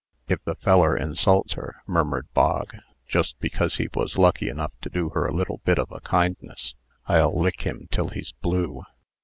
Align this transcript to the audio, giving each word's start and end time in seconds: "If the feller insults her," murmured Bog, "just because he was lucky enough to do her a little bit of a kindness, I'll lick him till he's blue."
"If 0.27 0.43
the 0.45 0.55
feller 0.55 0.97
insults 0.97 1.53
her," 1.53 1.83
murmured 1.85 2.25
Bog, 2.33 2.75
"just 3.07 3.37
because 3.39 3.75
he 3.75 3.87
was 3.93 4.17
lucky 4.17 4.49
enough 4.49 4.73
to 4.81 4.89
do 4.89 5.09
her 5.09 5.27
a 5.27 5.31
little 5.31 5.59
bit 5.63 5.77
of 5.77 5.91
a 5.91 5.99
kindness, 6.01 6.73
I'll 7.07 7.39
lick 7.39 7.61
him 7.61 7.87
till 7.91 8.07
he's 8.07 8.31
blue." 8.31 8.81